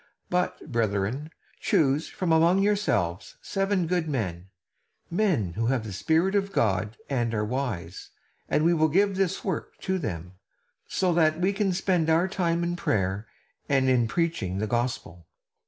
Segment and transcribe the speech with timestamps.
[0.31, 1.29] But, brethren,
[1.59, 4.47] choose from among yourselves seven good men;
[5.11, 8.09] men who have the Spirit of God and are wise,
[8.49, 10.33] and we will give this work to them;
[10.87, 13.27] so that we can spend our time in prayer
[13.69, 15.27] and in preaching the gospel."